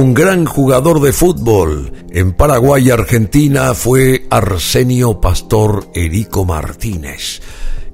un 0.00 0.14
gran 0.14 0.46
jugador 0.46 1.00
de 1.02 1.12
fútbol. 1.12 1.92
En 2.10 2.32
Paraguay 2.32 2.88
y 2.88 2.90
Argentina 2.90 3.74
fue 3.74 4.26
Arsenio 4.30 5.20
Pastor 5.20 5.88
Erico 5.94 6.46
Martínez 6.46 7.42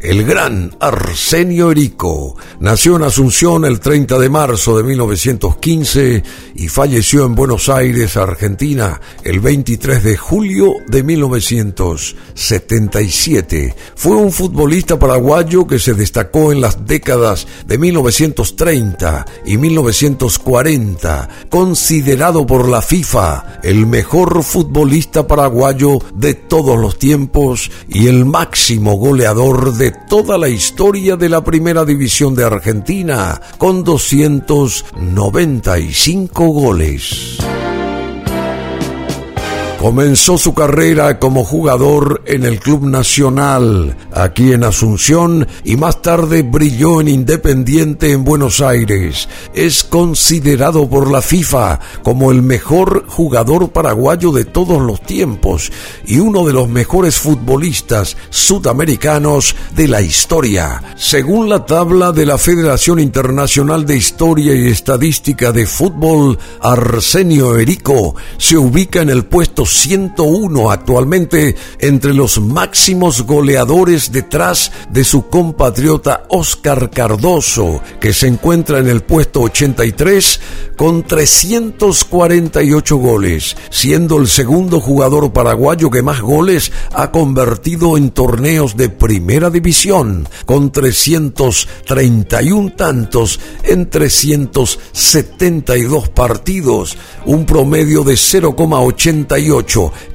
el 0.00 0.24
gran 0.24 0.74
Arsenio 0.80 1.70
Erico. 1.70 2.34
Nació 2.60 2.96
en 2.96 3.02
Asunción 3.04 3.64
el 3.64 3.80
30 3.80 4.18
de 4.18 4.28
marzo 4.28 4.76
de 4.76 4.82
1915 4.82 6.22
y 6.54 6.68
falleció 6.68 7.24
en 7.24 7.34
Buenos 7.34 7.68
Aires, 7.68 8.16
Argentina, 8.16 9.00
el 9.24 9.40
23 9.40 10.04
de 10.04 10.16
julio 10.16 10.74
de 10.86 11.02
1977. 11.02 13.74
Fue 13.94 14.16
un 14.16 14.32
futbolista 14.32 14.98
paraguayo 14.98 15.66
que 15.66 15.78
se 15.78 15.94
destacó 15.94 16.52
en 16.52 16.60
las 16.60 16.84
décadas 16.86 17.46
de 17.66 17.78
1930 17.78 19.24
y 19.46 19.56
1940, 19.56 21.28
considerado 21.48 22.44
por 22.46 22.68
la 22.68 22.82
FIFA 22.82 23.60
el 23.62 23.86
mejor 23.86 24.42
futbolista 24.42 25.26
paraguayo 25.26 26.00
de 26.14 26.34
todos 26.34 26.78
los 26.78 26.98
tiempos 26.98 27.70
y 27.88 28.08
el 28.08 28.26
máximo 28.26 28.96
goleador 28.96 29.72
de 29.74 29.86
toda 30.08 30.38
la 30.38 30.48
historia 30.48 31.16
de 31.16 31.28
la 31.28 31.44
Primera 31.44 31.84
División 31.84 32.34
de 32.34 32.44
Argentina, 32.44 33.38
con 33.58 33.84
295 33.84 36.48
goles. 36.48 37.36
Comenzó 39.86 40.36
su 40.36 40.52
carrera 40.52 41.20
como 41.20 41.44
jugador 41.44 42.20
en 42.26 42.44
el 42.44 42.58
Club 42.58 42.82
Nacional, 42.86 43.96
aquí 44.12 44.52
en 44.52 44.64
Asunción, 44.64 45.46
y 45.62 45.76
más 45.76 46.02
tarde 46.02 46.42
brilló 46.42 47.00
en 47.00 47.06
Independiente 47.06 48.10
en 48.10 48.24
Buenos 48.24 48.60
Aires. 48.60 49.28
Es 49.54 49.84
considerado 49.84 50.90
por 50.90 51.08
la 51.08 51.22
FIFA 51.22 51.78
como 52.02 52.32
el 52.32 52.42
mejor 52.42 53.06
jugador 53.06 53.70
paraguayo 53.70 54.32
de 54.32 54.44
todos 54.44 54.82
los 54.82 55.00
tiempos 55.02 55.70
y 56.04 56.18
uno 56.18 56.44
de 56.44 56.52
los 56.52 56.68
mejores 56.68 57.20
futbolistas 57.20 58.16
sudamericanos 58.28 59.54
de 59.76 59.86
la 59.86 60.02
historia. 60.02 60.82
Según 60.96 61.48
la 61.48 61.64
tabla 61.64 62.10
de 62.10 62.26
la 62.26 62.38
Federación 62.38 62.98
Internacional 62.98 63.86
de 63.86 63.96
Historia 63.96 64.52
y 64.52 64.66
Estadística 64.66 65.52
de 65.52 65.64
Fútbol, 65.64 66.40
Arsenio 66.60 67.56
Erico 67.56 68.16
se 68.36 68.58
ubica 68.58 69.00
en 69.00 69.10
el 69.10 69.26
puesto 69.26 69.64
101 69.76 70.70
actualmente 70.70 71.54
entre 71.78 72.14
los 72.14 72.40
máximos 72.40 73.20
goleadores 73.22 74.10
detrás 74.10 74.72
de 74.90 75.04
su 75.04 75.28
compatriota 75.28 76.24
Oscar 76.30 76.90
Cardoso, 76.90 77.82
que 78.00 78.14
se 78.14 78.26
encuentra 78.26 78.78
en 78.78 78.88
el 78.88 79.02
puesto 79.02 79.42
83 79.42 80.40
con 80.76 81.02
348 81.02 82.96
goles, 82.96 83.54
siendo 83.70 84.18
el 84.18 84.28
segundo 84.28 84.80
jugador 84.80 85.32
paraguayo 85.32 85.90
que 85.90 86.02
más 86.02 86.20
goles 86.20 86.70
ha 86.92 87.10
convertido 87.10 87.96
en 87.96 88.10
torneos 88.10 88.76
de 88.76 88.88
primera 88.88 89.50
división, 89.50 90.28
con 90.46 90.72
331 90.72 92.72
tantos 92.72 93.38
en 93.62 93.90
372 93.90 96.08
partidos, 96.08 96.96
un 97.26 97.46
promedio 97.46 98.02
de 98.02 98.14
0,88 98.14 99.55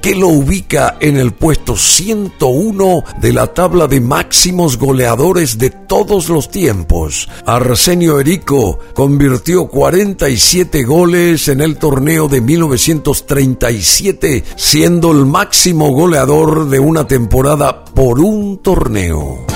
que 0.01 0.15
lo 0.15 0.27
ubica 0.27 0.97
en 0.99 1.17
el 1.17 1.33
puesto 1.33 1.75
101 1.75 3.03
de 3.19 3.33
la 3.33 3.47
tabla 3.47 3.87
de 3.87 4.01
máximos 4.01 4.77
goleadores 4.77 5.57
de 5.57 5.69
todos 5.69 6.29
los 6.29 6.49
tiempos. 6.49 7.29
Arsenio 7.45 8.19
Erico 8.19 8.79
convirtió 8.93 9.67
47 9.67 10.83
goles 10.83 11.47
en 11.47 11.61
el 11.61 11.77
torneo 11.77 12.27
de 12.27 12.41
1937, 12.41 14.43
siendo 14.55 15.11
el 15.11 15.25
máximo 15.25 15.91
goleador 15.91 16.69
de 16.69 16.79
una 16.79 17.07
temporada 17.07 17.85
por 17.85 18.19
un 18.19 18.59
torneo. 18.59 19.50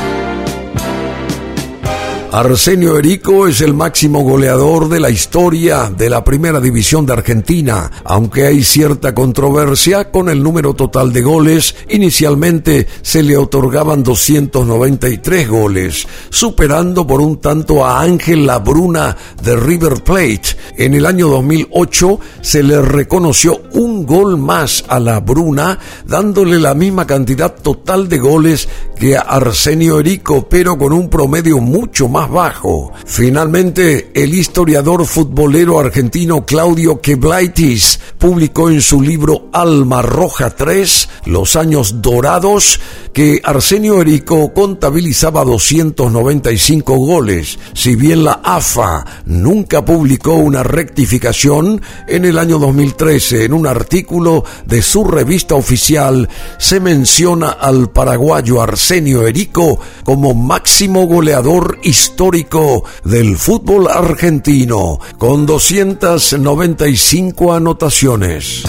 Arsenio 2.37 2.97
Erico 2.97 3.47
es 3.47 3.61
el 3.61 3.73
máximo 3.73 4.19
goleador 4.19 4.89
de 4.89 4.99
la 4.99 5.09
historia 5.09 5.89
de 5.89 6.09
la 6.09 6.21
Primera 6.25 6.59
División 6.59 7.05
de 7.05 7.13
Argentina, 7.13 7.89
aunque 8.03 8.45
hay 8.45 8.61
cierta 8.61 9.15
controversia 9.15 10.11
con 10.11 10.27
el 10.27 10.43
número 10.43 10.73
total 10.73 11.13
de 11.13 11.21
goles. 11.21 11.75
Inicialmente 11.87 12.87
se 13.01 13.23
le 13.23 13.37
otorgaban 13.37 14.03
293 14.03 15.47
goles, 15.47 16.05
superando 16.29 17.07
por 17.07 17.21
un 17.21 17.37
tanto 17.37 17.85
a 17.85 18.01
Ángel 18.01 18.45
Labruna 18.45 19.15
de 19.41 19.55
River 19.55 20.03
Plate. 20.03 20.57
En 20.77 20.93
el 20.93 21.05
año 21.05 21.29
2008 21.29 22.19
se 22.41 22.63
le 22.63 22.81
reconoció 22.81 23.61
un 23.75 24.05
gol 24.05 24.37
más 24.37 24.83
a 24.89 24.99
Labruna, 24.99 25.79
dándole 26.05 26.59
la 26.59 26.73
misma 26.73 27.07
cantidad 27.07 27.55
total 27.55 28.09
de 28.09 28.17
goles 28.17 28.67
que 28.99 29.15
a 29.15 29.21
Arsenio 29.21 30.01
Erico, 30.01 30.49
pero 30.49 30.77
con 30.77 30.91
un 30.91 31.09
promedio 31.09 31.59
mucho 31.59 32.09
más 32.09 32.24
bajo. 32.25 32.91
Finalmente, 33.05 34.11
el 34.13 34.33
historiador 34.33 35.05
futbolero 35.05 35.79
argentino 35.79 36.45
Claudio 36.45 37.01
Queblaitis 37.01 37.99
publicó 38.17 38.69
en 38.69 38.81
su 38.81 39.01
libro 39.01 39.49
Alma 39.53 40.01
Roja 40.01 40.49
3, 40.49 41.09
Los 41.25 41.55
años 41.55 42.01
dorados, 42.01 42.79
que 43.13 43.39
Arsenio 43.43 44.01
Erico 44.01 44.53
contabilizaba 44.53 45.43
295 45.43 46.97
goles. 46.97 47.57
Si 47.73 47.95
bien 47.95 48.23
la 48.23 48.41
AFA 48.43 49.05
nunca 49.25 49.85
publicó 49.85 50.33
una 50.33 50.63
rectificación, 50.63 51.81
en 52.07 52.25
el 52.25 52.37
año 52.37 52.59
2013, 52.59 53.45
en 53.45 53.53
un 53.53 53.67
artículo 53.67 54.43
de 54.65 54.81
su 54.81 55.03
revista 55.03 55.55
oficial, 55.55 56.27
se 56.57 56.79
menciona 56.79 57.51
al 57.51 57.91
paraguayo 57.91 58.61
Arsenio 58.61 59.25
Erico 59.27 59.79
como 60.03 60.33
máximo 60.33 61.07
goleador 61.07 61.79
histórico 61.83 62.14
histórico 62.15 62.85
del 63.03 63.35
fútbol 63.35 63.89
argentino, 63.89 65.01
con 65.17 65.45
295 65.45 67.53
anotaciones. 67.53 68.63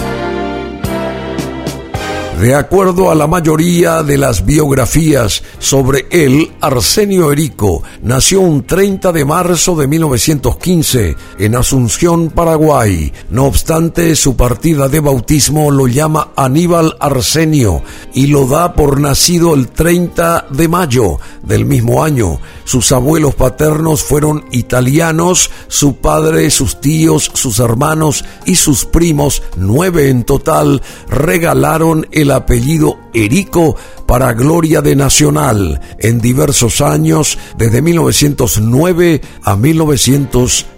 De 2.39 2.53
acuerdo 2.53 3.09
a 3.09 3.15
la 3.15 3.25
mayoría 3.25 4.03
de 4.03 4.15
las 4.15 4.45
biografías 4.45 5.41
sobre 5.57 6.05
él, 6.11 6.51
Arsenio 6.61 7.31
Erico 7.31 7.81
nació 8.03 8.41
un 8.41 8.63
30 8.63 9.11
de 9.11 9.25
marzo 9.25 9.75
de 9.75 9.87
1915 9.87 11.15
en 11.39 11.55
Asunción, 11.55 12.29
Paraguay. 12.29 13.11
No 13.31 13.45
obstante, 13.45 14.15
su 14.15 14.35
partida 14.35 14.87
de 14.87 14.99
bautismo 14.99 15.71
lo 15.71 15.87
llama 15.87 16.29
Aníbal 16.35 16.95
Arsenio 16.99 17.81
y 18.13 18.27
lo 18.27 18.45
da 18.45 18.75
por 18.75 19.01
nacido 19.01 19.55
el 19.55 19.69
30 19.69 20.45
de 20.51 20.67
mayo 20.67 21.17
del 21.41 21.65
mismo 21.65 22.03
año. 22.03 22.39
Sus 22.65 22.91
abuelos 22.91 23.33
paternos 23.33 24.03
fueron 24.03 24.45
italianos, 24.51 25.49
su 25.69 25.95
padre, 25.95 26.51
sus 26.51 26.81
tíos, 26.81 27.31
sus 27.33 27.57
hermanos 27.57 28.23
y 28.45 28.55
sus 28.55 28.85
primos, 28.85 29.41
nueve 29.55 30.09
en 30.09 30.23
total, 30.23 30.83
regalaron 31.09 32.05
el 32.11 32.26
el 32.27 32.31
apellido 32.31 32.99
Erico 33.13 33.77
para 34.05 34.33
gloria 34.33 34.81
de 34.81 34.97
Nacional 34.97 35.79
en 35.97 36.19
diversos 36.19 36.81
años 36.81 37.37
desde 37.57 37.81
1909 37.81 39.21
a 39.43 39.55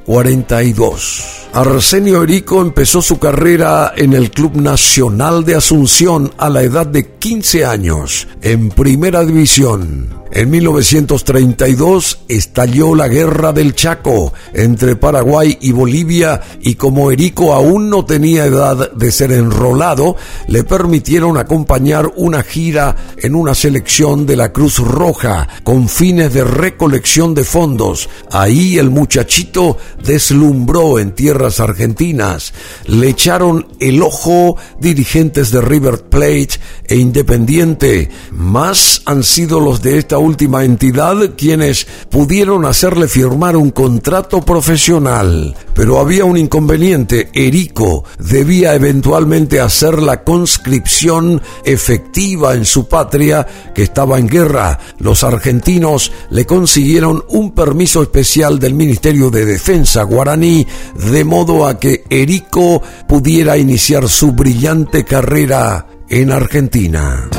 1942. 0.09 1.39
Arsenio 1.53 2.23
Erico 2.23 2.61
empezó 2.61 3.01
su 3.01 3.19
carrera 3.19 3.93
en 3.95 4.13
el 4.13 4.31
Club 4.31 4.55
Nacional 4.55 5.45
de 5.45 5.55
Asunción 5.55 6.31
a 6.37 6.49
la 6.49 6.63
edad 6.63 6.87
de 6.87 7.13
15 7.17 7.65
años 7.65 8.27
en 8.41 8.69
Primera 8.69 9.23
División. 9.23 10.19
En 10.31 10.51
1932 10.51 12.19
estalló 12.27 12.93
la 12.93 13.07
Guerra 13.07 13.51
del 13.51 13.73
Chaco 13.73 14.31
entre 14.53 14.95
Paraguay 14.95 15.57
y 15.59 15.71
Bolivia 15.71 16.39
y 16.61 16.75
como 16.75 17.09
Erico 17.09 17.51
aún 17.51 17.89
no 17.89 18.05
tenía 18.05 18.45
edad 18.45 18.91
de 18.91 19.11
ser 19.11 19.31
enrolado, 19.31 20.17
le 20.47 20.63
permitieron 20.63 21.35
acompañar 21.37 22.11
una 22.15 22.43
gira 22.43 22.95
en 23.17 23.33
una 23.33 23.55
selección 23.55 24.27
de 24.27 24.35
la 24.35 24.53
Cruz 24.53 24.77
Roja 24.77 25.47
con 25.63 25.89
fines 25.89 26.31
de 26.31 26.43
recolección 26.43 27.33
de 27.33 27.43
fondos. 27.43 28.07
Ahí 28.31 28.77
el 28.77 28.91
muchachito 28.91 29.77
deslumbró 30.03 30.99
en 30.99 31.13
tierras 31.13 31.59
argentinas. 31.59 32.53
Le 32.85 33.09
echaron 33.09 33.67
el 33.79 34.01
ojo 34.01 34.57
dirigentes 34.79 35.51
de 35.51 35.61
River 35.61 36.03
Plate 36.03 36.59
e 36.85 36.95
Independiente. 36.97 38.09
Más 38.31 39.01
han 39.05 39.23
sido 39.23 39.59
los 39.59 39.81
de 39.81 39.97
esta 39.97 40.17
última 40.17 40.63
entidad 40.63 41.35
quienes 41.37 41.87
pudieron 42.09 42.65
hacerle 42.65 43.07
firmar 43.07 43.55
un 43.55 43.71
contrato 43.71 44.41
profesional 44.41 45.55
Pero 45.79 45.97
había 45.97 46.25
un 46.25 46.35
inconveniente. 46.35 47.29
Erico 47.33 48.03
debía 48.19 48.75
eventualmente 48.75 49.61
hacer 49.61 50.03
la 50.03 50.25
conscripción 50.25 51.41
efectiva 51.63 52.53
en 52.53 52.65
su 52.65 52.89
patria, 52.89 53.47
que 53.73 53.83
estaba 53.83 54.19
en 54.19 54.27
guerra. 54.27 54.77
Los 54.97 55.23
argentinos 55.23 56.11
le 56.31 56.45
consiguieron 56.45 57.23
un 57.29 57.53
permiso 57.53 58.01
especial 58.01 58.59
del 58.59 58.73
Ministerio 58.73 59.29
de 59.29 59.45
Defensa 59.45 60.03
guaraní, 60.03 60.67
de 60.95 61.23
modo 61.23 61.65
a 61.65 61.79
que 61.79 62.03
Erico 62.09 62.83
pudiera 63.07 63.57
iniciar 63.57 64.09
su 64.09 64.33
brillante 64.33 65.05
carrera 65.05 65.87
en 66.09 66.33
Argentina. 66.33 67.29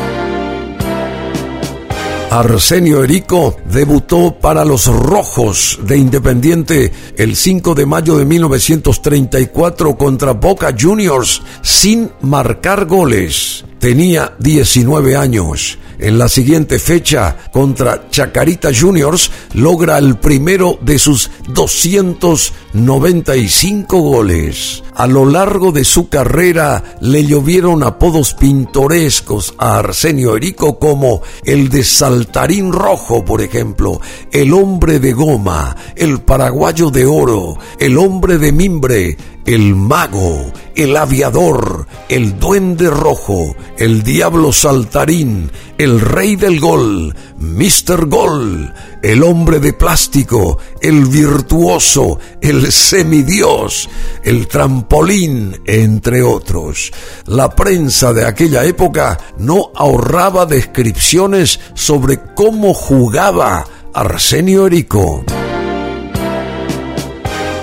Arsenio 2.31 3.03
Erico 3.03 3.56
debutó 3.65 4.38
para 4.41 4.65
los 4.65 4.87
Rojos 4.87 5.81
de 5.82 5.99
Independiente 5.99 6.93
el 7.17 7.35
5 7.35 7.75
de 7.75 7.87
mayo 7.87 8.17
de 8.17 8.25
1934 8.25 9.97
contra 9.97 10.32
Boca 10.35 10.73
Juniors 10.79 11.43
sin 11.62 12.09
marcar 12.23 12.87
goles. 12.87 13.65
Tenía 13.81 14.35
19 14.38 15.17
años. 15.17 15.77
En 15.99 16.17
la 16.19 16.29
siguiente 16.29 16.79
fecha, 16.79 17.35
contra 17.50 18.11
Chacarita 18.11 18.69
Juniors, 18.79 19.31
logra 19.55 19.97
el 19.97 20.19
primero 20.19 20.79
de 20.82 20.99
sus 20.99 21.31
295 21.49 24.00
goles. 24.00 24.82
A 24.94 25.06
lo 25.06 25.25
largo 25.25 25.73
de 25.73 25.85
su 25.85 26.11
carrera 26.11 26.99
le 27.00 27.25
llovieron 27.25 27.82
apodos 27.82 28.35
pintorescos 28.35 29.55
a 29.56 29.79
Arsenio 29.79 30.37
Erico 30.37 30.79
como 30.79 31.23
el 31.44 31.71
de 31.71 31.83
Saltarín 31.83 32.73
Rojo, 32.73 33.25
por 33.25 33.41
ejemplo, 33.41 33.99
el 34.31 34.53
hombre 34.53 35.00
de 35.00 35.15
goma, 35.15 35.75
el 35.97 36.21
paraguayo 36.21 36.91
de 36.91 37.06
oro, 37.06 37.56
el 37.79 37.97
hombre 37.97 38.37
de 38.37 38.53
mimbre, 38.53 39.17
el 39.46 39.75
mago, 39.75 40.52
el 40.75 40.96
aviador, 40.96 41.87
el 42.08 42.38
duende 42.38 42.90
rojo, 42.90 43.56
el 43.78 44.02
diablo 44.02 44.52
saltarín, 44.52 45.50
el 45.78 46.00
rey 46.00 46.37
del 46.37 46.60
gol, 46.60 47.14
Mr. 47.38 48.06
Gol, 48.06 48.72
el 49.02 49.22
hombre 49.22 49.60
de 49.60 49.72
plástico, 49.72 50.58
el 50.81 51.06
virtuoso, 51.06 52.19
el 52.40 52.70
semidios, 52.70 53.88
el 54.22 54.46
trampolín, 54.46 55.60
entre 55.66 56.22
otros. 56.22 56.92
La 57.26 57.50
prensa 57.50 58.12
de 58.12 58.26
aquella 58.26 58.64
época 58.64 59.19
no 59.38 59.70
ahorraba 59.75 60.46
descripciones 60.46 61.60
sobre 61.75 62.20
cómo 62.34 62.75
jugaba 62.75 63.64
Arsenio 63.94 64.66
Erico. 64.66 65.25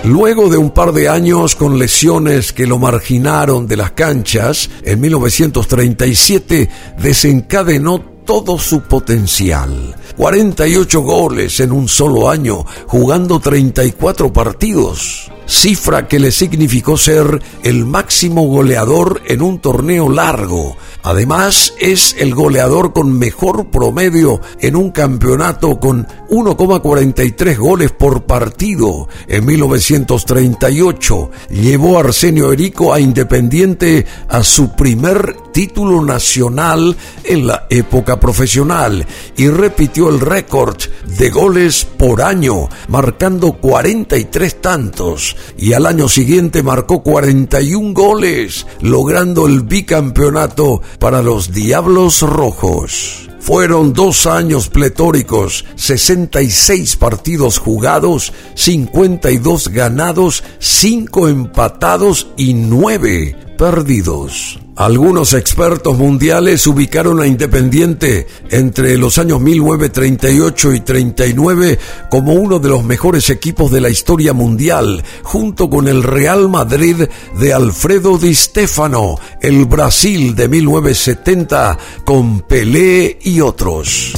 Luego 0.07 0.47
de 0.47 0.55
un 0.55 0.69
par 0.69 0.93
de 0.93 1.09
años 1.09 1.57
con 1.57 1.77
lesiones 1.77 2.53
que 2.53 2.65
lo 2.65 2.79
marginaron 2.79 3.67
de 3.67 3.75
las 3.75 3.91
canchas, 3.91 4.69
en 4.83 5.01
1937 5.01 6.69
desencadenó 6.97 7.99
todo 7.99 8.57
su 8.57 8.83
potencial. 8.83 9.97
48 10.15 11.01
goles 11.01 11.59
en 11.59 11.71
un 11.71 11.87
solo 11.87 12.29
año, 12.29 12.65
jugando 12.87 13.39
34 13.39 14.31
partidos 14.31 15.31
cifra 15.47 16.07
que 16.07 16.19
le 16.19 16.31
significó 16.31 16.97
ser 16.97 17.41
el 17.63 17.85
máximo 17.85 18.43
goleador 18.47 19.21
en 19.25 19.41
un 19.41 19.59
torneo 19.59 20.09
largo. 20.09 20.75
Además, 21.03 21.73
es 21.79 22.15
el 22.19 22.35
goleador 22.35 22.91
con 22.91 23.17
mejor 23.17 23.67
promedio 23.67 24.41
en 24.59 24.75
un 24.75 24.91
campeonato 24.91 25.79
con 25.79 26.05
1,43 26.29 27.57
goles 27.57 27.91
por 27.91 28.23
partido. 28.23 29.07
En 29.27 29.45
1938 29.45 31.31
llevó 31.49 31.97
Arsenio 31.97 32.51
Erico 32.51 32.93
a 32.93 32.99
Independiente 32.99 34.05
a 34.27 34.43
su 34.43 34.75
primer 34.75 35.37
título 35.53 36.03
nacional 36.03 36.95
en 37.23 37.47
la 37.47 37.65
época 37.69 38.19
profesional 38.19 39.07
y 39.37 39.47
repitió 39.47 39.96
el 40.05 40.19
récord 40.19 40.77
de 41.17 41.29
goles 41.31 41.85
por 41.97 42.21
año, 42.21 42.69
marcando 42.87 43.53
43 43.53 44.61
tantos 44.61 45.35
y 45.57 45.73
al 45.73 45.87
año 45.87 46.07
siguiente 46.07 46.61
marcó 46.61 47.01
41 47.01 47.93
goles, 47.93 48.67
logrando 48.81 49.47
el 49.47 49.61
bicampeonato 49.61 50.81
para 50.99 51.23
los 51.23 51.51
Diablos 51.51 52.21
Rojos. 52.21 53.29
Fueron 53.39 53.93
dos 53.93 54.27
años 54.27 54.69
pletóricos, 54.69 55.65
66 55.75 56.95
partidos 56.97 57.57
jugados, 57.57 58.33
52 58.55 59.69
ganados, 59.69 60.43
5 60.59 61.27
empatados 61.27 62.27
y 62.37 62.53
9 62.53 63.46
perdidos. 63.57 64.59
Algunos 64.75 65.33
expertos 65.33 65.97
mundiales 65.97 66.67
ubicaron 66.67 67.19
a 67.19 67.25
Independiente 67.25 68.27
entre 68.51 68.95
los 68.97 69.17
años 69.17 69.41
1938 69.41 70.73
y 70.75 70.79
39 70.81 71.79
como 72.11 72.33
uno 72.33 72.59
de 72.59 72.69
los 72.69 72.83
mejores 72.83 73.31
equipos 73.31 73.71
de 73.71 73.81
la 73.81 73.89
historia 73.89 74.33
mundial, 74.33 75.03
junto 75.23 75.69
con 75.69 75.87
el 75.87 76.03
Real 76.03 76.47
Madrid 76.47 77.07
de 77.39 77.53
Alfredo 77.53 78.19
Di 78.19 78.35
Stefano, 78.35 79.15
el 79.41 79.65
Brasil 79.65 80.35
de 80.35 80.47
1970 80.47 81.77
con 82.05 82.41
Pelé 82.41 83.17
y 83.23 83.41
otros. 83.41 84.13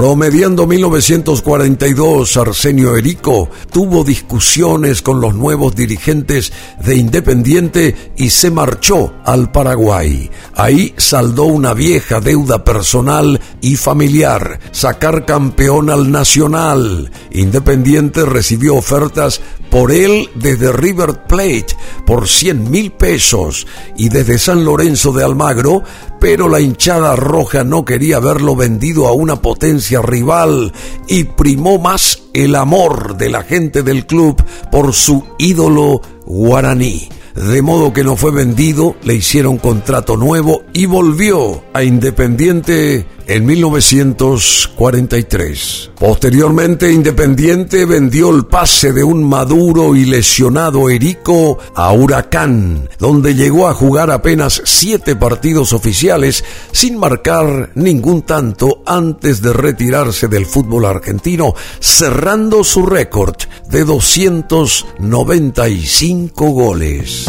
Promediando 0.00 0.66
1942, 0.66 2.38
Arsenio 2.38 2.96
Erico 2.96 3.50
tuvo 3.70 4.02
discusiones 4.02 5.02
con 5.02 5.20
los 5.20 5.34
nuevos 5.34 5.76
dirigentes 5.76 6.54
de 6.82 6.96
Independiente 6.96 8.12
y 8.16 8.30
se 8.30 8.50
marchó 8.50 9.12
al 9.26 9.52
Paraguay. 9.52 10.30
Ahí 10.54 10.94
saldó 10.96 11.44
una 11.44 11.74
vieja 11.74 12.18
deuda 12.18 12.64
personal 12.64 13.38
y 13.60 13.76
familiar, 13.76 14.60
sacar 14.70 15.24
campeón 15.24 15.90
al 15.90 16.10
Nacional. 16.10 17.10
Independiente 17.30 18.24
recibió 18.24 18.76
ofertas 18.76 19.40
por 19.70 19.92
él 19.92 20.28
desde 20.34 20.72
River 20.72 21.24
Plate 21.26 21.76
por 22.06 22.28
100 22.28 22.70
mil 22.70 22.90
pesos 22.92 23.66
y 23.96 24.08
desde 24.08 24.38
San 24.38 24.64
Lorenzo 24.64 25.12
de 25.12 25.24
Almagro, 25.24 25.82
pero 26.20 26.48
la 26.48 26.60
hinchada 26.60 27.16
roja 27.16 27.64
no 27.64 27.84
quería 27.84 28.18
verlo 28.18 28.56
vendido 28.56 29.06
a 29.06 29.12
una 29.12 29.36
potencia 29.36 30.02
rival 30.02 30.72
y 31.08 31.24
primó 31.24 31.78
más 31.78 32.22
el 32.32 32.56
amor 32.56 33.16
de 33.16 33.30
la 33.30 33.42
gente 33.42 33.82
del 33.82 34.06
club 34.06 34.42
por 34.70 34.92
su 34.92 35.24
ídolo 35.38 36.00
guaraní 36.26 37.08
de 37.34 37.62
modo 37.62 37.92
que 37.92 38.04
no 38.04 38.16
fue 38.16 38.32
vendido, 38.32 38.96
le 39.02 39.14
hicieron 39.14 39.58
contrato 39.58 40.16
nuevo 40.16 40.64
y 40.72 40.86
volvió 40.86 41.62
a 41.72 41.84
Independiente 41.84 43.06
en 43.30 43.46
1943. 43.46 45.90
Posteriormente, 45.96 46.92
Independiente 46.92 47.86
vendió 47.86 48.34
el 48.34 48.46
pase 48.46 48.92
de 48.92 49.04
un 49.04 49.22
maduro 49.22 49.94
y 49.94 50.04
lesionado 50.04 50.90
Erico 50.90 51.56
a 51.76 51.92
Huracán, 51.92 52.88
donde 52.98 53.36
llegó 53.36 53.68
a 53.68 53.74
jugar 53.74 54.10
apenas 54.10 54.60
siete 54.64 55.14
partidos 55.14 55.72
oficiales 55.72 56.42
sin 56.72 56.98
marcar 56.98 57.70
ningún 57.76 58.22
tanto 58.22 58.82
antes 58.84 59.40
de 59.42 59.52
retirarse 59.52 60.26
del 60.26 60.44
fútbol 60.44 60.86
argentino, 60.86 61.54
cerrando 61.78 62.64
su 62.64 62.84
récord 62.84 63.36
de 63.68 63.84
295 63.84 66.46
goles. 66.46 67.26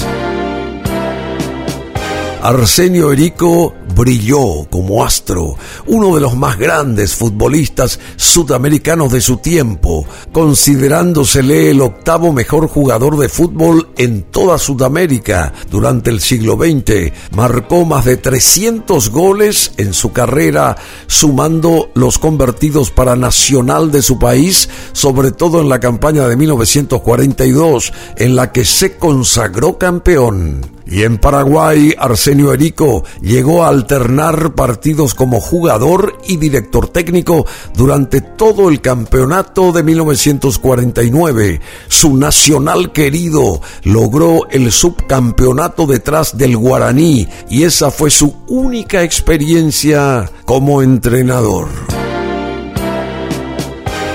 Arsenio 2.42 3.12
Erico 3.12 3.76
brilló 3.96 4.68
como 4.70 5.04
astro, 5.04 5.56
uno 5.88 6.16
de 6.16 6.22
los 6.22 6.36
más 6.36 6.58
grandes 6.58 7.16
futbolistas 7.16 8.00
sudamericanos 8.16 9.12
de 9.12 9.22
su 9.22 9.38
tiempo, 9.38 10.06
considerándosele 10.32 11.72
el 11.72 11.82
octavo 11.82 12.34
mejor 12.34 12.68
jugador 12.68 13.18
de 13.18 13.30
fútbol 13.30 13.90
en 13.98 14.24
toda 14.24 14.58
Sudamérica 14.58 15.54
durante 15.70 16.10
el 16.10 16.22
siglo 16.22 16.56
XX. 16.58 17.12
Marcó 17.36 17.86
más 17.86 18.06
de 18.06 18.18
300 18.18 19.10
goles 19.10 19.74
en 19.78 19.94
su 19.94 20.12
carrera, 20.12 20.78
sumando 21.08 21.92
los 21.94 22.20
convertidos 22.20 22.92
para 22.92 23.16
Nacional 23.16 23.92
de 23.92 24.02
su 24.02 24.20
país, 24.20 24.70
sobre 24.94 25.32
todo 25.32 25.62
en 25.62 25.70
la 25.70 25.80
campaña 25.80 26.28
de 26.28 26.36
1942, 26.36 27.94
en 28.18 28.36
la 28.36 28.52
que 28.52 28.66
se 28.66 28.98
consagró 28.98 29.78
campeón. 29.78 30.81
Y 30.86 31.04
en 31.04 31.18
Paraguay, 31.18 31.94
Arsenio 31.98 32.54
Erico 32.54 33.04
llegó 33.22 33.64
a 33.64 33.70
alternar 33.70 34.56
partidos 34.56 35.14
como 35.14 35.40
jugador 35.40 36.18
y 36.28 36.38
director 36.38 36.88
técnico 36.88 37.46
durante 37.76 38.22
todo 38.22 38.70
el 38.70 38.82
campeonato 38.82 39.72
de 39.72 39.84
1949. 39.84 41.62
Su 41.88 42.18
nacional 42.18 42.92
querido 42.92 43.62
logró 43.84 44.48
el 44.50 44.72
subcampeonato 44.72 45.86
detrás 45.86 46.38
del 46.38 46.58
Guaraní 46.58 47.28
y 47.50 47.64
esa 47.64 47.92
fue 47.92 48.10
su 48.10 48.36
única 48.48 49.04
experiencia 49.04 50.30
como 50.46 50.82
entrenador. 50.82 52.01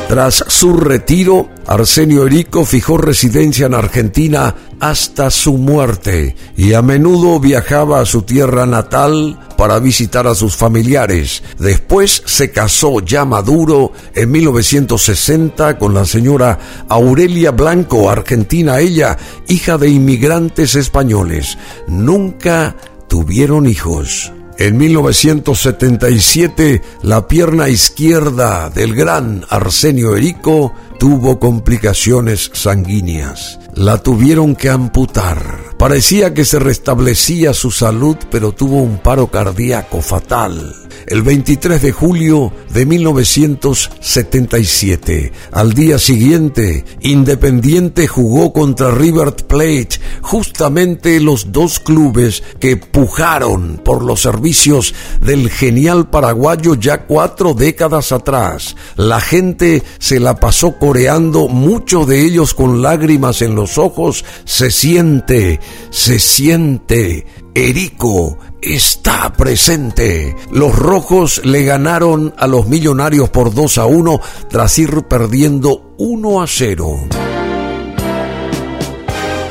Tras 0.08 0.44
su 0.46 0.76
retiro, 0.76 1.48
Arsenio 1.66 2.26
Erico 2.26 2.64
fijó 2.64 2.96
residencia 2.96 3.66
en 3.66 3.74
Argentina 3.74 4.54
hasta 4.78 5.32
su 5.32 5.54
muerte 5.58 6.36
y 6.56 6.74
a 6.74 6.82
menudo 6.82 7.40
viajaba 7.40 8.00
a 8.00 8.06
su 8.06 8.22
tierra 8.22 8.66
natal 8.66 9.40
para 9.58 9.80
visitar 9.80 10.28
a 10.28 10.36
sus 10.36 10.54
familiares. 10.54 11.42
Después 11.58 12.22
se 12.24 12.52
casó 12.52 13.00
ya 13.00 13.24
maduro 13.24 13.92
en 14.14 14.30
1960 14.30 15.76
con 15.76 15.92
la 15.92 16.04
señora 16.04 16.56
Aurelia 16.88 17.50
Blanco, 17.50 18.08
argentina 18.08 18.78
ella, 18.78 19.18
hija 19.48 19.76
de 19.76 19.88
inmigrantes 19.88 20.76
españoles. 20.76 21.58
Nunca 21.88 22.76
tuvieron 23.08 23.66
hijos. 23.66 24.32
En 24.58 24.78
1977, 24.78 26.80
la 27.02 27.28
pierna 27.28 27.68
izquierda 27.68 28.70
del 28.70 28.94
gran 28.94 29.44
Arsenio 29.50 30.16
Erico 30.16 30.72
tuvo 30.98 31.38
complicaciones 31.38 32.50
sanguíneas. 32.54 33.58
La 33.74 33.98
tuvieron 33.98 34.56
que 34.56 34.70
amputar. 34.70 35.42
Parecía 35.76 36.32
que 36.32 36.46
se 36.46 36.58
restablecía 36.58 37.52
su 37.52 37.70
salud, 37.70 38.16
pero 38.30 38.52
tuvo 38.52 38.80
un 38.80 38.96
paro 38.96 39.26
cardíaco 39.26 40.00
fatal 40.00 40.85
el 41.06 41.22
23 41.22 41.82
de 41.82 41.92
julio 41.92 42.52
de 42.72 42.86
1977. 42.86 45.32
Al 45.52 45.72
día 45.72 45.98
siguiente, 45.98 46.84
Independiente 47.00 48.06
jugó 48.06 48.52
contra 48.52 48.90
River 48.90 49.34
Plate, 49.34 50.00
justamente 50.22 51.20
los 51.20 51.52
dos 51.52 51.80
clubes 51.80 52.42
que 52.60 52.76
pujaron 52.76 53.80
por 53.84 54.04
los 54.04 54.22
servicios 54.22 54.94
del 55.20 55.50
genial 55.50 56.10
paraguayo 56.10 56.74
ya 56.74 57.06
cuatro 57.06 57.54
décadas 57.54 58.12
atrás. 58.12 58.76
La 58.96 59.20
gente 59.20 59.82
se 59.98 60.20
la 60.20 60.36
pasó 60.36 60.78
coreando, 60.78 61.48
muchos 61.48 62.06
de 62.06 62.22
ellos 62.22 62.54
con 62.54 62.82
lágrimas 62.82 63.42
en 63.42 63.54
los 63.54 63.78
ojos. 63.78 64.24
Se 64.44 64.70
siente, 64.70 65.60
se 65.90 66.18
siente. 66.18 67.26
Erico 67.56 68.36
está 68.60 69.32
presente. 69.32 70.36
Los 70.52 70.78
rojos 70.78 71.40
le 71.42 71.64
ganaron 71.64 72.34
a 72.36 72.46
los 72.46 72.68
millonarios 72.68 73.30
por 73.30 73.54
2 73.54 73.78
a 73.78 73.86
1 73.86 74.20
tras 74.50 74.78
ir 74.78 75.04
perdiendo 75.04 75.94
1 75.96 76.42
a 76.42 76.46
0. 76.46 77.35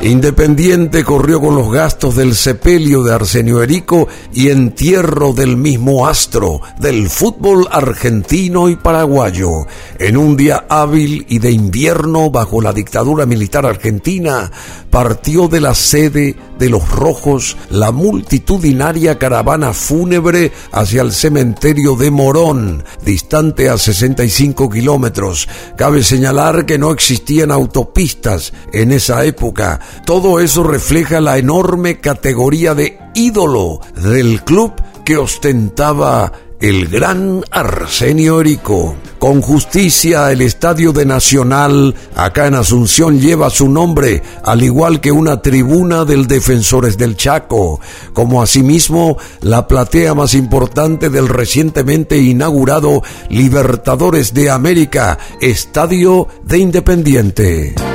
Independiente 0.06 1.04
corrió 1.04 1.42
con 1.42 1.56
los 1.56 1.72
gastos 1.72 2.16
del 2.16 2.36
sepelio 2.36 3.02
de 3.02 3.12
Arsenio 3.12 3.64
Erico 3.64 4.08
y 4.32 4.50
entierro 4.50 5.34
del 5.34 5.58
mismo 5.58 6.06
astro 6.06 6.62
del 6.80 7.10
fútbol 7.10 7.68
argentino 7.72 8.70
y 8.70 8.76
paraguayo. 8.76 9.66
En 9.98 10.16
un 10.16 10.38
día 10.38 10.68
hábil 10.70 11.26
y 11.28 11.40
de 11.40 11.50
invierno 11.50 12.30
bajo 12.30 12.62
la 12.62 12.72
dictadura 12.72 13.26
militar 13.26 13.66
argentina, 13.66 14.52
partió 14.92 15.48
de 15.48 15.60
la 15.60 15.74
sede 15.74 16.36
de 16.60 16.70
los 16.70 16.88
Rojos 16.90 17.58
la 17.70 17.92
multitudinaria 17.92 19.18
caravana 19.18 19.74
fúnebre 19.74 20.52
hacia 20.72 21.02
el 21.02 21.12
cementerio 21.14 21.96
de 21.96 22.12
Morón, 22.12 22.84
distante 23.04 23.70
a 23.70 23.78
65 23.78 24.70
kilómetros. 24.70 25.50
Cabe 25.76 26.04
señalar 26.04 26.66
que 26.66 26.78
no 26.78 26.92
existían 26.92 27.52
autopistas 27.52 28.54
en 28.72 28.92
esa 28.92 29.26
época. 29.26 29.80
Todo 30.06 30.40
eso 30.40 30.64
refleja 30.64 31.22
la 31.22 31.38
enorme 31.38 32.00
categoría 32.00 32.74
de 32.74 32.98
ídolo 33.14 33.80
del 33.96 34.44
club 34.44 34.74
que 35.06 35.18
ostentaba 35.18 36.32
el 36.60 36.88
gran 36.88 37.44
Arsenio 37.52 38.42
Erico. 38.42 38.96
Con 39.20 39.42
justicia, 39.42 40.32
el 40.32 40.42
estadio 40.42 40.94
de 40.94 41.06
Nacional, 41.06 41.96
acá 42.16 42.48
en 42.48 42.56
Asunción, 42.56 43.20
lleva 43.20 43.50
su 43.50 43.70
nombre, 43.70 44.22
al 44.44 44.64
igual 44.64 45.02
que 45.02 45.12
una 45.12 45.42
tribuna 45.42 46.06
del 46.06 46.28
Defensores 46.28 46.98
del 46.98 47.16
Chaco, 47.18 47.80
como 48.14 48.42
asimismo 48.42 49.18
la 49.42 49.68
platea 49.68 50.14
más 50.14 50.34
importante 50.34 51.10
del 51.10 51.28
recientemente 51.28 52.18
inaugurado 52.18 53.04
Libertadores 53.30 54.34
de 54.34 54.50
América, 54.50 55.18
Estadio 55.42 56.28
de 56.44 56.58
Independiente. 56.60 57.95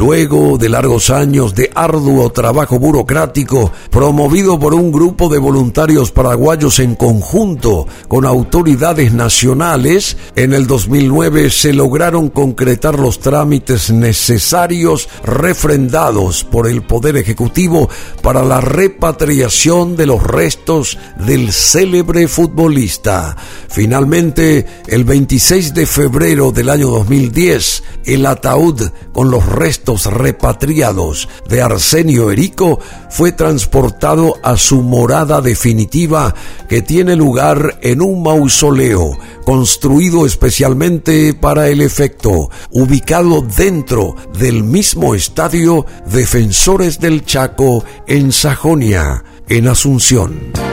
Luego 0.00 0.56
de 0.56 0.70
largos 0.70 1.10
años 1.10 1.54
de 1.54 1.70
arduo 1.74 2.30
trabajo 2.30 2.78
burocrático, 2.78 3.70
promovido 3.90 4.58
por 4.58 4.72
un 4.72 4.90
grupo 4.90 5.28
de 5.28 5.36
voluntarios 5.38 6.10
paraguayos 6.10 6.78
en 6.80 6.94
conjunto 6.94 7.86
con 8.08 8.24
autoridades 8.24 9.12
nacionales, 9.12 10.16
en 10.36 10.54
el 10.54 10.66
2009 10.66 11.50
se 11.50 11.74
lograron 11.74 12.30
concretar 12.30 12.98
los 12.98 13.20
trámites 13.20 13.90
necesarios 13.90 15.06
refrendados 15.22 16.44
por 16.44 16.66
el 16.66 16.80
Poder 16.80 17.18
Ejecutivo 17.18 17.90
para 18.22 18.42
la 18.42 18.62
repatriación 18.62 19.96
de 19.96 20.06
los 20.06 20.22
restos 20.22 20.96
del 21.26 21.52
célebre 21.52 22.26
futbolista. 22.26 23.36
Finalmente, 23.68 24.64
el 24.86 25.04
26 25.04 25.74
de 25.74 25.84
febrero 25.84 26.52
del 26.52 26.70
año 26.70 26.88
2010, 26.88 27.82
el 28.06 28.24
ataúd 28.24 28.80
con 29.12 29.30
los 29.30 29.44
restos 29.44 29.89
repatriados 29.98 31.28
de 31.48 31.62
Arsenio 31.62 32.30
Erico 32.30 32.78
fue 33.10 33.32
transportado 33.32 34.34
a 34.42 34.56
su 34.56 34.82
morada 34.82 35.40
definitiva 35.40 36.34
que 36.68 36.82
tiene 36.82 37.16
lugar 37.16 37.78
en 37.82 38.00
un 38.00 38.22
mausoleo 38.22 39.18
construido 39.44 40.26
especialmente 40.26 41.34
para 41.34 41.68
el 41.68 41.80
efecto, 41.80 42.50
ubicado 42.70 43.42
dentro 43.42 44.14
del 44.38 44.62
mismo 44.62 45.14
estadio 45.14 45.86
Defensores 46.06 47.00
del 47.00 47.24
Chaco 47.24 47.84
en 48.06 48.30
Sajonia, 48.30 49.24
en 49.48 49.66
Asunción. 49.66 50.69